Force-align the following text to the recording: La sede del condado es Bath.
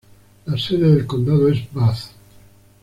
La 0.47 0.57
sede 0.57 0.95
del 0.95 1.05
condado 1.05 1.47
es 1.49 1.61
Bath. 1.71 2.09